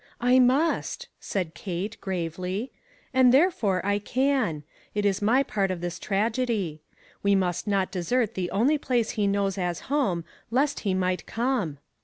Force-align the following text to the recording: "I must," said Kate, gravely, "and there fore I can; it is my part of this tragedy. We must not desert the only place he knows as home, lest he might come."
"I 0.19 0.39
must," 0.39 1.09
said 1.19 1.53
Kate, 1.53 1.95
gravely, 2.01 2.71
"and 3.13 3.31
there 3.31 3.51
fore 3.51 3.85
I 3.85 3.99
can; 3.99 4.63
it 4.95 5.05
is 5.05 5.21
my 5.21 5.43
part 5.43 5.69
of 5.69 5.79
this 5.79 5.99
tragedy. 5.99 6.81
We 7.21 7.35
must 7.35 7.67
not 7.67 7.91
desert 7.91 8.33
the 8.33 8.49
only 8.49 8.79
place 8.79 9.11
he 9.11 9.27
knows 9.27 9.59
as 9.59 9.81
home, 9.93 10.25
lest 10.49 10.79
he 10.79 10.95
might 10.95 11.27
come." 11.27 11.77